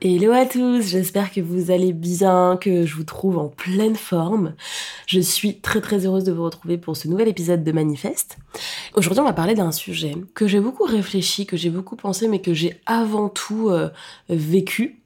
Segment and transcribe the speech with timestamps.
[0.00, 4.54] Hello à tous, j'espère que vous allez bien, que je vous trouve en pleine forme.
[5.06, 8.38] Je suis très très heureuse de vous retrouver pour ce nouvel épisode de Manifeste.
[8.94, 12.40] Aujourd'hui on va parler d'un sujet que j'ai beaucoup réfléchi, que j'ai beaucoup pensé, mais
[12.40, 13.90] que j'ai avant tout euh,
[14.30, 15.02] vécu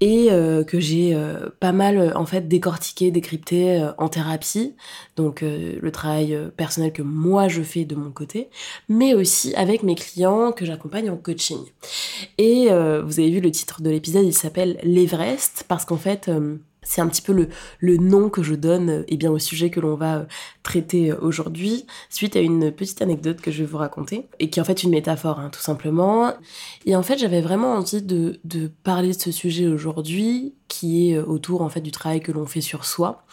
[0.00, 4.74] et euh, que j'ai euh, pas mal euh, en fait décortiqué, décrypté en thérapie,
[5.16, 8.48] donc le travail personnel que moi je fais de mon côté,
[8.88, 11.58] mais aussi avec mes clients que j'accompagne en coaching.
[12.38, 16.30] Et vous avez vu le titre de l'épisode, il s'appelle l'Everest parce qu'en fait
[16.82, 19.94] c'est un petit peu le, nom que je donne eh bien, au sujet que l'on
[19.94, 20.24] va euh,
[20.62, 24.58] traiter euh, aujourd'hui, suite à une petite anecdote que je vais vous raconter, et qui
[24.58, 26.32] est en fait une métaphore, hein, tout simplement.
[26.84, 28.40] Et en fait, j'avais vraiment envie de,
[28.82, 32.46] parler de ce sujet aujourd'hui, qui est euh, autour en fait du travail que l'on
[32.46, 33.24] fait sur soi,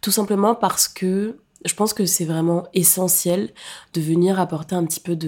[0.00, 3.50] tout simplement parce que je pense que c'est vraiment essentiel
[3.94, 5.18] de venir apporter un petit peu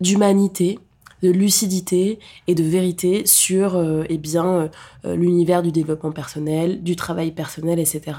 [0.00, 0.78] d'humanité
[1.22, 4.70] de lucidité et de vérité sur euh, eh bien
[5.04, 8.18] euh, l'univers du développement personnel, du travail personnel, etc.,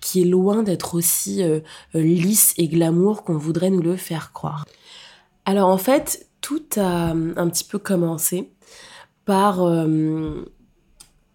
[0.00, 1.60] qui est loin d'être aussi euh,
[1.94, 4.66] lisse et glamour qu'on voudrait nous le faire croire.
[5.44, 8.50] Alors en fait, tout a un petit peu commencé
[9.24, 9.60] par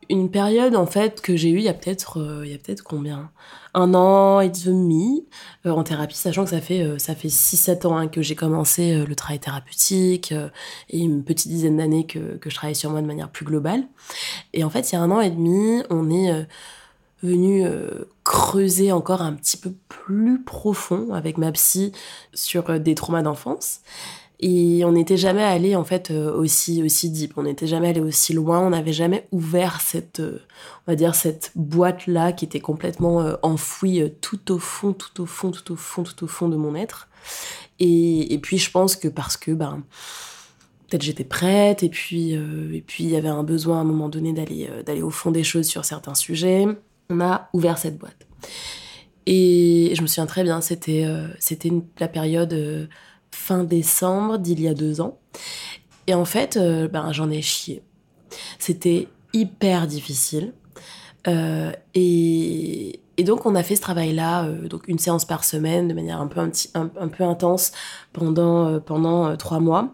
[0.09, 2.57] une période en fait que j'ai eue il y a peut-être euh, il y a
[2.57, 3.31] peut-être combien?
[3.73, 5.25] Un an et demi
[5.65, 8.21] euh, en thérapie sachant que ça fait euh, ça fait 6 7 ans hein, que
[8.21, 10.33] j'ai commencé le travail thérapeutique
[10.89, 13.83] et une petite dizaine d'années que, que je travaille sur moi de manière plus globale.
[14.53, 16.47] Et en fait il y a un an et demi on est
[17.23, 17.65] venu
[18.23, 21.91] creuser encore un petit peu plus profond avec ma psy
[22.33, 23.81] sur des traumas d'enfance
[24.39, 28.01] et on n'était jamais allé en fait euh, aussi aussi deep, on n'était jamais allé
[28.01, 30.39] aussi loin, on n'avait jamais ouvert cette euh,
[30.85, 35.21] on va dire cette boîte là qui était complètement euh, enfouie tout au fond, tout
[35.21, 37.09] au fond, tout au fond, tout au fond de mon être.
[37.79, 39.81] Et, et puis je pense que parce que ben
[40.87, 44.07] peut-être j'étais prête et puis et puis il y avait un besoin à un moment
[44.07, 46.67] donné d'aller d'aller au fond des choses sur certains sujets,
[47.09, 48.27] on a ouvert cette boîte.
[49.25, 51.07] Et je me souviens très bien, c'était
[51.39, 52.87] c'était la période
[53.31, 55.17] fin décembre d'il y a deux ans.
[56.07, 57.83] Et en fait, euh, ben, j'en ai chié.
[58.59, 60.53] C'était hyper difficile.
[61.27, 65.93] Euh, et, donc, on a fait ce travail-là, euh, donc une séance par semaine, de
[65.93, 67.73] manière un peu, un, peu intense
[68.13, 69.93] pendant, pendant trois mois.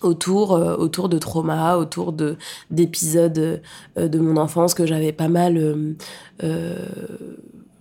[0.00, 2.36] Autour, autour de traumas, autour de
[2.70, 3.60] d'épisodes
[3.96, 5.96] de mon enfance que j'avais pas mal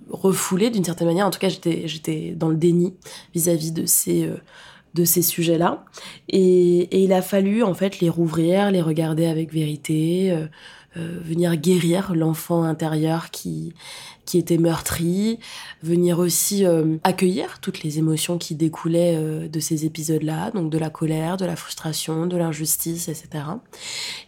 [0.10, 1.26] refoulé d'une certaine manière.
[1.26, 2.94] En tout cas, j'étais j'étais dans le déni
[3.34, 4.30] vis-à-vis de ces
[4.98, 5.86] de ces sujets-là.
[6.28, 10.48] Et, il a fallu en fait les rouvrir, les regarder avec vérité, euh,
[10.98, 13.74] euh, venir guérir l'enfant intérieur qui,
[14.28, 15.40] qui était meurtri,
[15.82, 20.92] venir aussi euh, accueillir toutes les émotions qui découlaient de ces épisodes-là, donc de la
[20.92, 23.46] colère, de la frustration, de l'injustice, etc.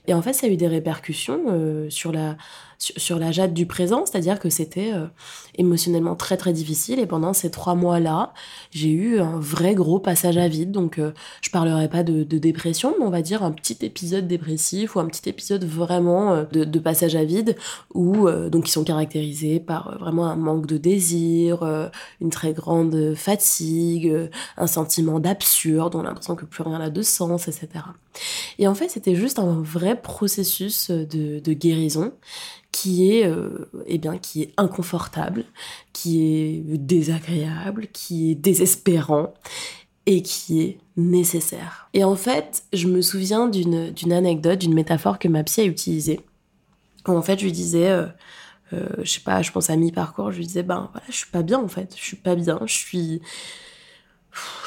[0.08, 2.38] Et en fait, ça a eu des répercussions sur la
[2.80, 5.08] sur, la Jade du présent, c'est-à-dire que c'était euh,
[5.56, 8.34] émotionnellement très très difficile et pendant ces trois mois-là,
[8.72, 10.72] j'ai eu un vrai gros passage à vide.
[10.72, 11.12] Donc euh,
[11.42, 15.08] je parlerai pas de, dépression, mais on va dire un petit épisode dépressif ou un
[15.08, 17.58] petit épisode vraiment euh, de, passage à vide
[17.94, 21.64] où donc ils sont caractérisés par vraiment un manque de désir,
[22.22, 27.02] une très grande fatigue, un sentiment d'absurde, on a l'impression que plus rien n'a de
[27.02, 27.68] sens, etc.
[28.58, 32.14] Et en fait, c'était juste un vrai processus de, guérison
[32.72, 35.46] qui est, euh, eh bien, qui est inconfortable,
[35.94, 39.34] qui est désagréable, qui est désespérant
[40.06, 41.90] et qui est nécessaire.
[41.94, 46.22] Et en fait, je me souviens d'une, anecdote, d'une métaphore que ma psy a utilisée.
[47.06, 48.06] en fait, je lui disais, euh,
[48.74, 51.30] euh, je sais pas, je pense à mi-parcours, je lui disais, ben voilà, je suis
[51.30, 53.22] pas bien en fait, je suis pas bien, je suis.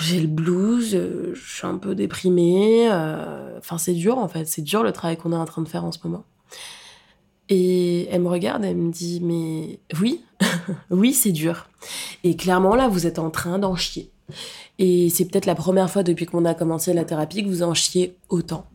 [0.01, 2.89] J'ai le blues, je suis un peu déprimée.
[3.59, 5.85] Enfin, c'est dur en fait, c'est dur le travail qu'on est en train de faire
[5.85, 6.25] en ce moment.
[7.49, 10.25] Et elle me regarde, elle me dit Mais oui,
[10.91, 11.69] oui, c'est dur.
[12.25, 14.11] Et clairement, là, vous êtes en train d'en chier.
[14.79, 17.75] Et c'est peut-être la première fois depuis qu'on a commencé la thérapie que vous en
[17.75, 18.67] chiez autant.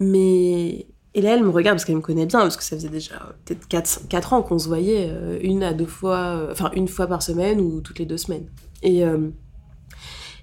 [0.00, 0.86] Mais.
[1.14, 3.34] Et là, elle me regarde parce qu'elle me connaît bien, parce que ça faisait déjà
[3.44, 7.06] peut-être 4, ans qu'on se voyait, euh, une à deux fois, euh, enfin une fois
[7.06, 8.46] par semaine ou toutes les deux semaines.
[8.82, 9.28] Et euh,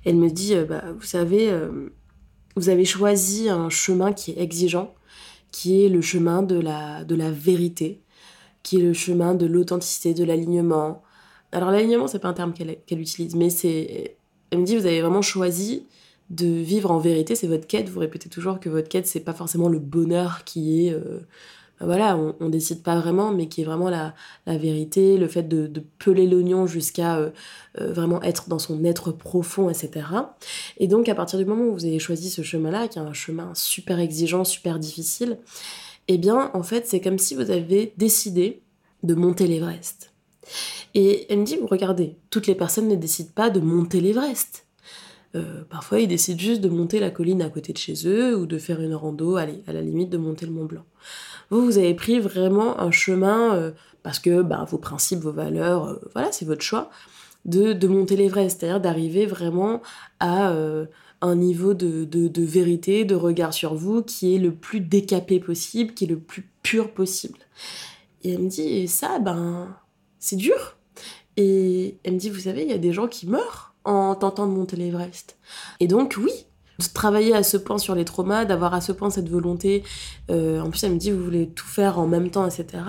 [0.05, 1.51] elle me dit bah, Vous savez,
[2.55, 4.93] vous avez choisi un chemin qui est exigeant,
[5.51, 8.01] qui est le chemin de la, de la vérité,
[8.61, 11.01] qui est le chemin de l'authenticité, de l'alignement.
[11.51, 14.17] Alors l'alignement, c'est pas un terme qu'elle utilise, mais c'est...
[14.51, 15.85] Elle me dit, vous avez vraiment choisi
[16.29, 17.89] de vivre en vérité, c'est votre quête.
[17.89, 20.93] Vous répétez toujours que votre quête, c'est pas forcément le bonheur qui est...
[20.93, 21.19] Euh,
[21.81, 24.13] voilà, on, on, décide pas vraiment, mais qui est vraiment la,
[24.45, 27.29] la vérité, le fait de, peler l'oignon jusqu'à euh,
[27.79, 30.05] euh, vraiment être dans son être profond, etc.
[30.77, 33.13] Et donc, à partir du moment où vous avez choisi ce chemin-là, qui est un
[33.13, 35.37] chemin super exigeant, super difficile,
[36.09, 38.61] eh bien, en fait, c'est comme si vous avez décidé
[39.03, 40.11] de monter l'Everest.
[40.95, 44.65] Et elle me dit, regardez, toutes les personnes ne décident pas de monter l'Everest.
[45.35, 48.45] Euh, parfois, ils décident juste de monter la colline à côté de chez eux ou
[48.45, 50.85] de faire une rando, allez, à la limite de monter le Mont Blanc.
[51.49, 53.71] Vous, vous avez pris vraiment un chemin, euh,
[54.03, 56.89] parce que bah, vos principes, vos valeurs, euh, voilà, c'est votre choix,
[57.45, 59.81] de, de monter l'Everest, c'est-à-dire d'arriver vraiment
[60.19, 60.53] à
[61.21, 65.39] un niveau de, de, de, vérité, de regard sur vous qui est le plus décapé
[65.39, 67.39] possible, qui est le plus pur possible.
[68.23, 69.75] Et elle me dit, et ça, ben,
[70.19, 70.77] c'est dur.
[71.37, 74.47] Et elle me dit, vous savez, il y a des gens qui meurent en tentant
[74.47, 75.37] de monter l'Everest.
[75.79, 76.31] Et donc, oui,
[76.87, 79.83] travailler à ce point sur les traumas, d'avoir à ce point cette volonté.
[80.31, 82.83] Euh, en plus, elle me dit, vous voulez tout faire en même temps, etc.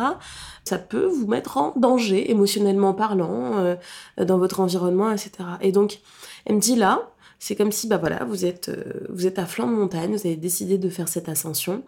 [0.64, 3.76] Ça peut vous mettre en danger, émotionnellement parlant, euh,
[4.18, 5.32] dans votre environnement, etc.
[5.60, 6.00] Et donc,
[6.44, 9.46] elle me dit là, c'est comme si, bah voilà, vous êtes, euh, vous êtes à
[9.46, 11.82] flanc de montagne, vous avez décidé de faire cette ascension.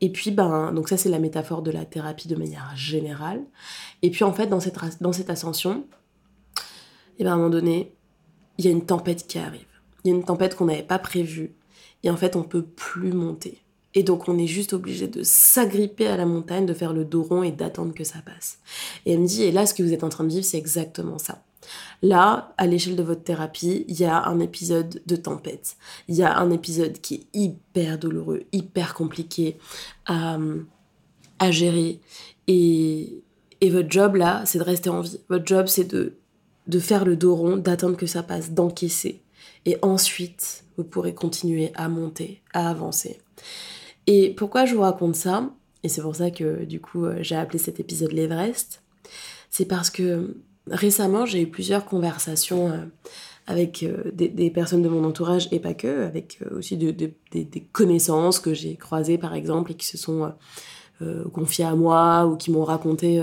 [0.00, 3.42] Et puis, ben, donc ça, c'est la métaphore de la thérapie de manière générale.
[4.02, 5.84] Et puis, en fait, dans cette, dans cette ascension,
[7.18, 7.97] et ben, à un moment donné,
[8.58, 9.68] il y a une tempête qui arrive
[10.04, 11.52] il y a une tempête qu'on n'avait pas prévue,
[12.02, 13.62] et en fait on peut plus monter.
[13.94, 17.22] Et donc on est juste obligé de s'agripper à la montagne, de faire le dos
[17.22, 18.58] rond et d'attendre que ça passe.
[19.06, 20.58] Et elle me dit, et là ce que vous êtes en train de vivre, c'est
[20.58, 21.42] exactement ça.
[22.00, 25.76] Là, à l'échelle de votre thérapie, il y a un épisode de tempête.
[26.06, 29.58] Il y a un épisode qui est hyper douloureux, hyper compliqué
[30.06, 30.38] à,
[31.50, 32.00] gérer.
[32.46, 33.22] Et,
[33.60, 35.20] et votre job là, c'est de rester en vie.
[35.28, 36.16] Votre job, c'est de,
[36.68, 39.22] de faire le dos rond, d'attendre que ça passe, d'encaisser.
[39.64, 43.18] Et ensuite, vous pourrez continuer à monter, à avancer.
[44.06, 45.50] Et pourquoi je vous raconte ça?
[45.82, 48.82] Et c'est pour ça que du coup euh, j'ai appelé cet épisode l'Everest.
[49.50, 50.36] C'est parce que
[50.70, 52.84] récemment j'ai eu plusieurs conversations euh,
[53.46, 58.52] avec euh, des, personnes de mon entourage et pas que, avec aussi des connaissances que
[58.54, 60.32] j'ai croisées par exemple et qui se sont
[61.32, 63.22] confiées à moi ou qui m'ont raconté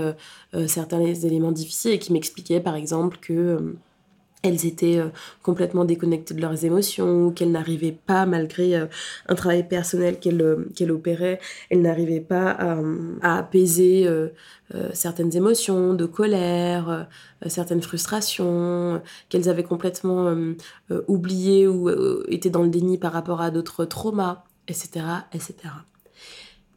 [0.66, 3.76] certains éléments difficiles et qui m'expliquaient par exemple que
[4.46, 5.08] elles étaient euh,
[5.42, 8.86] complètement déconnectées de leurs émotions, qu'elles n'arrivaient pas, malgré euh,
[9.28, 11.40] un travail personnel qu'elles euh, opéraient,
[11.70, 12.50] elles n'arrivaient pas
[13.22, 14.08] à, apaiser
[14.92, 17.08] certaines émotions de colère,
[17.46, 20.34] certaines frustrations, qu'elles avaient complètement
[21.08, 21.90] oublié ou
[22.28, 25.54] étaient dans le déni par rapport à d'autres traumas, etc., etc.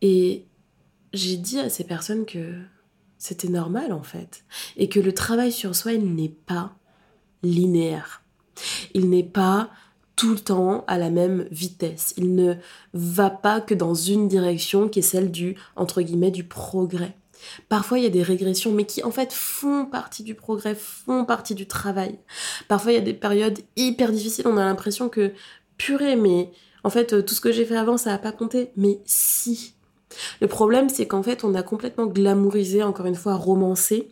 [0.01, 0.46] Et
[1.13, 2.53] j'ai dit à ces personnes que
[3.17, 4.44] c'était normal en fait,
[4.77, 6.75] et que le travail sur soi, il n'est pas
[7.44, 8.23] linéaire.
[8.94, 9.69] Il n'est pas
[10.15, 12.13] tout le temps à la même vitesse.
[12.17, 12.56] Il ne
[12.94, 17.15] va pas que dans une direction qui est celle du, entre guillemets, du progrès.
[17.69, 21.23] Parfois, il y a des régressions, mais qui en fait font partie du progrès, font
[21.23, 22.19] partie du travail.
[22.67, 25.31] Parfois, il y a des périodes hyper difficiles, on a l'impression que,
[25.77, 26.51] purée, mais
[26.83, 28.71] en fait, tout ce que j'ai fait avant, ça n'a pas compté.
[28.75, 29.73] Mais si.
[30.41, 34.09] Le problème, c'est qu'en fait, on a complètement glamourisé, encore une fois, romancé,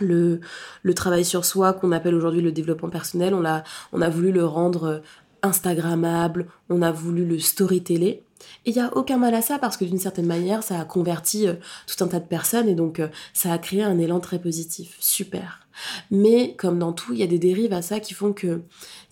[0.00, 0.40] le,
[0.82, 4.32] le travail sur soi qu'on appelle aujourd'hui le développement personnel, on a, on a voulu
[4.32, 4.98] le rendre euh,
[5.42, 8.22] Instagrammable, on a voulu le storyteller.
[8.64, 10.84] Et il n'y a aucun mal à ça parce que d'une certaine manière, ça a
[10.84, 11.54] converti euh,
[11.86, 14.96] tout un tas de personnes et donc euh, ça a créé un élan très positif.
[15.00, 15.66] Super.
[16.10, 18.60] Mais comme dans tout, il y a des dérives à ça qui font que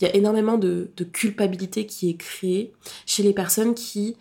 [0.01, 2.73] il y a énormément de, de culpabilité qui est créée
[3.07, 4.17] chez les personnes qui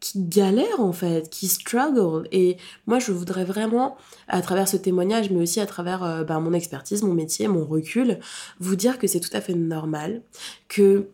[0.00, 2.28] qui galèrent en fait, qui struggle.
[2.32, 3.96] Et moi, je voudrais vraiment,
[4.28, 7.64] à travers ce témoignage, mais aussi à travers euh, ben, mon expertise, mon métier, mon
[7.64, 8.18] recul,
[8.60, 10.22] vous dire que c'est tout à fait normal,
[10.68, 11.08] que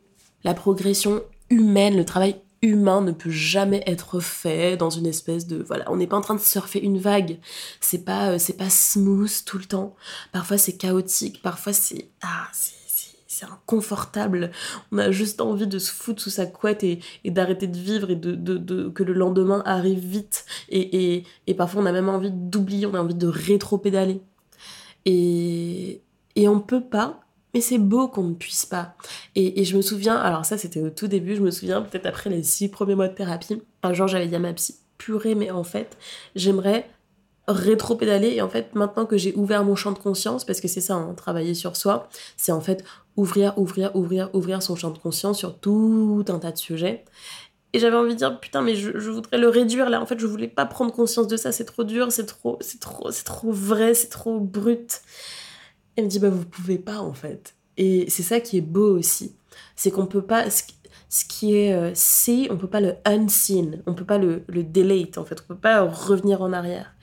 [0.45, 5.65] la progression humaine, le travail humain ne peut jamais être fait dans une espèce de
[5.65, 7.39] voilà on n'est pas en train de surfer une vague.
[7.81, 9.97] C'est pas euh, c'est pas smooth tout le temps.
[10.31, 11.43] Parfois c'est chaotique.
[11.43, 12.82] Parfois c'est ah c'est
[13.33, 14.51] c'est inconfortable.
[14.93, 18.17] On a juste envie de se foutre sous sa couette et, d'arrêter de vivre et
[18.17, 20.45] de, que le lendemain arrive vite.
[20.69, 21.25] Et,
[21.57, 24.21] parfois, on a même envie d'oublier, on a envie de rétro-pédaler.
[25.07, 26.03] Et,
[26.37, 27.21] et on peut pas,
[27.55, 28.97] mais c'est beau qu'on ne puisse pas.
[29.35, 32.29] Et, je me souviens, alors ça c'était au tout début, je me souviens peut-être après
[32.29, 35.51] les six premiers mois de thérapie, un jour j'avais dit à ma psy, purée, mais
[35.51, 35.97] en fait,
[36.37, 36.89] j'aimerais
[37.49, 40.80] rétro-pédaler et en fait maintenant que j'ai ouvert mon champ de conscience parce que c'est
[40.80, 42.84] ça hein, travailler sur soi c'est en fait
[43.16, 47.04] ouvrir ouvrir ouvrir ouvrir son champ de conscience sur tout un tas de sujets
[47.75, 50.00] Et j'avais envie de dire, putain, mais je, voudrais le réduire là.
[50.00, 51.52] En fait, je voulais pas prendre conscience de ça.
[51.52, 55.00] C'est trop dur, c'est trop, c'est trop, c'est trop vrai, c'est trop brut.
[55.96, 57.54] Elle me dit, bah, vous pouvez pas, en fait.
[57.78, 59.34] Et c'est ça qui est beau aussi.
[59.76, 60.44] C'est qu'on peut pas,
[61.08, 64.64] ce qui est euh, C, on peut pas le unseen, on peut pas le, le
[64.64, 65.42] delete, en fait.
[65.42, 66.94] On peut pas revenir en arrière.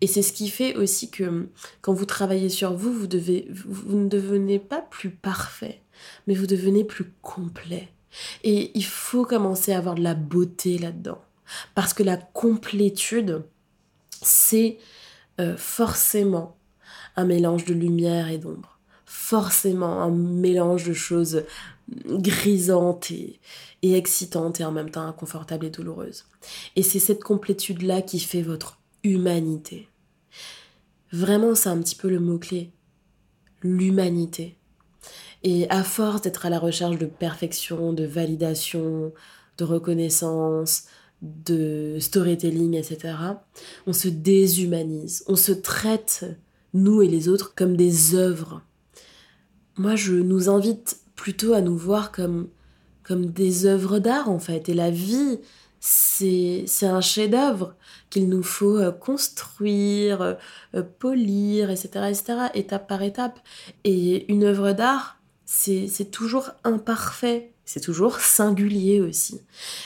[0.00, 1.48] Et c'est ce qui fait aussi que
[1.82, 5.82] quand vous travaillez sur vous, vous, devez, vous ne devenez pas plus parfait,
[6.26, 7.88] mais vous devenez plus complet.
[8.42, 11.20] Et il faut commencer à avoir de la beauté là-dedans.
[11.74, 13.42] Parce que la complétude,
[14.22, 14.78] c'est
[15.40, 16.56] euh, forcément
[17.16, 18.69] un mélange de lumière et d'ombre.
[19.12, 21.42] Forcément un mélange de choses
[22.06, 23.40] grisantes et,
[23.82, 26.26] et excitantes et en même temps inconfortables et douloureuses.
[26.76, 29.88] Et c'est cette complétude-là qui fait votre humanité.
[31.12, 32.70] Vraiment, c'est un petit peu le mot-clé.
[33.62, 34.56] L'humanité.
[35.42, 39.12] Et à force d'être à la recherche de perfection, de validation,
[39.58, 40.84] de reconnaissance,
[41.22, 43.14] de storytelling, etc.,
[43.88, 45.24] on se déshumanise.
[45.26, 46.24] On se traite,
[46.74, 48.62] nous et les autres, comme des œuvres.
[49.80, 52.50] Moi, je nous invite plutôt à nous voir comme,
[53.02, 54.68] comme des œuvres d'art, en fait.
[54.68, 55.38] Et la vie,
[55.80, 57.74] c'est un chef-d'œuvre
[58.10, 60.36] qu'il nous faut euh, construire,
[60.74, 63.40] euh, polir, etc., etc., étape par étape.
[63.84, 69.40] Et une œuvre d'art, c'est toujours imparfait, c'est toujours singulier aussi.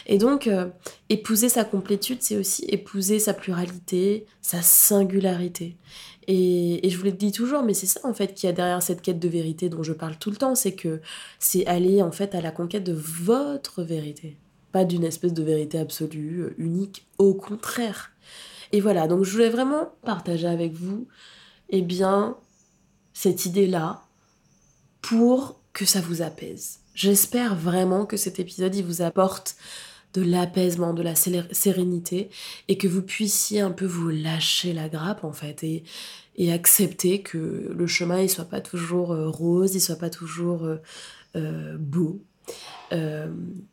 [0.06, 0.66] Et donc, euh,
[1.08, 5.76] épouser sa complétude, c'est aussi épouser sa pluralité, sa singularité.
[6.26, 8.82] Et, je vous le dis toujours, mais c'est ça en fait qu'il y a derrière
[8.82, 11.00] cette quête de vérité dont je parle tout le temps, c'est que
[11.38, 14.36] c'est aller en fait à la conquête de votre vérité,
[14.72, 18.12] pas d'une espèce de vérité absolue, unique, au contraire.
[18.72, 21.06] Et voilà, donc je voulais vraiment partager avec vous,
[21.70, 22.36] eh bien,
[23.12, 24.02] cette idée-là,
[25.02, 26.80] pour que ça vous apaise.
[26.94, 29.56] J'espère vraiment que cet épisode il vous apporte
[30.14, 32.30] de l'apaisement, de la sérénité
[32.68, 35.84] et que vous puissiez un peu vous lâcher la grappe en fait et,
[36.52, 40.76] accepter que le chemin il soit pas toujours euh, rose, il soit pas toujours euh,
[41.36, 42.20] euh, beau.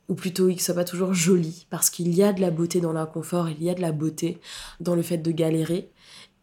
[0.10, 2.94] ou plutôt il soit pas toujours joli parce qu'il y a de la beauté dans
[2.94, 4.40] l'inconfort, il y a de la beauté
[4.80, 5.90] dans le fait de galérer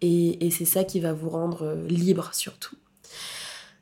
[0.00, 2.76] et c'est ça qui va vous rendre libre surtout.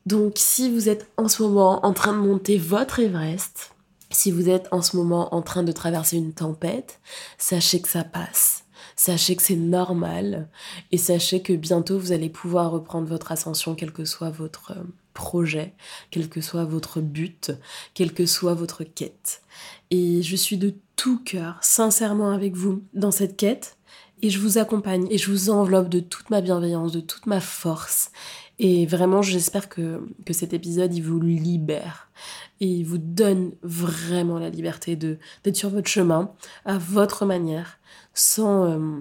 [0.06, 3.75] Donc si vous êtes en ce moment en train de monter votre Everest,
[4.16, 7.00] si vous êtes en ce moment en train de traverser une tempête,
[7.36, 8.64] sachez que ça passe.
[8.96, 10.48] Sachez que c'est normal
[10.90, 14.84] et sachez que bientôt vous allez pouvoir reprendre votre ascension, quel que soit votre euh,
[15.12, 15.74] projet,
[16.10, 17.52] quel que soit votre but,
[17.92, 19.42] quelle que soit votre quête.
[19.90, 23.75] Et je suis de tout cœur, sincèrement avec vous dans cette quête
[24.22, 27.40] et je vous accompagne et je vous enveloppe de toute ma bienveillance, de toute ma
[27.40, 28.10] force
[28.58, 32.08] et vraiment, j'espère que, que cet épisode, il vous libère.
[32.60, 36.32] Et il vous donne vraiment la liberté d'être sur votre chemin,
[36.64, 37.78] à votre manière,
[38.14, 39.00] sans, euh,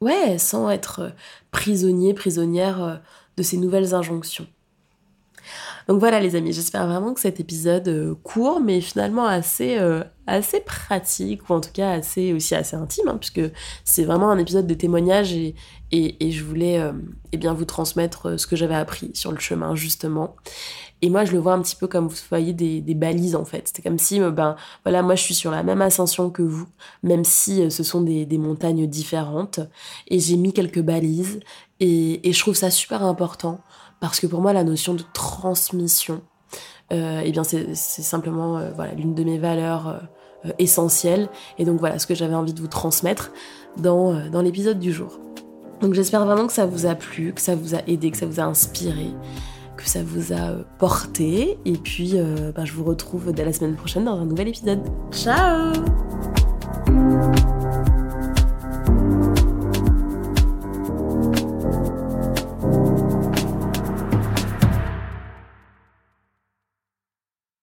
[0.00, 1.12] ouais, sans être
[1.50, 2.96] prisonnier, prisonnière euh,
[3.36, 4.46] de ces nouvelles injonctions.
[5.86, 10.04] Donc voilà les amis, j'espère vraiment que cet épisode euh, court mais finalement assez, euh,
[10.28, 13.40] assez pratique ou en tout cas assez aussi assez intime hein, puisque
[13.84, 15.54] c'est vraiment un épisode de témoignage et,
[15.90, 16.92] et, je voulais euh,
[17.32, 20.36] eh bien vous transmettre ce que j'avais appris sur le chemin justement.
[21.00, 23.44] Et moi je le vois un petit peu comme vous voyez des, des balises en
[23.44, 23.70] fait.
[23.74, 26.66] C'est comme si ben voilà moi je suis sur la même ascension que vous
[27.02, 29.60] même si ce sont des, des montagnes différentes
[30.08, 31.40] et j'ai mis quelques balises
[31.80, 33.60] et, et je trouve ça super important
[34.00, 36.22] parce que pour moi la notion de transmission,
[36.92, 39.98] euh, eh bien c'est simplement euh, voilà l'une de mes valeurs euh,
[40.58, 41.28] essentielles
[41.58, 43.32] et donc voilà ce que j'avais envie de vous transmettre
[43.76, 45.18] dans, dans l'épisode du jour.
[45.80, 48.26] Donc j'espère vraiment que ça vous a plu, que ça vous a aidé, que ça
[48.26, 49.10] vous a inspiré,
[49.76, 52.16] que ça vous a porté et puis
[52.54, 54.80] bah, je vous retrouve dès la semaine prochaine dans un nouvel épisode.
[55.12, 55.72] Ciao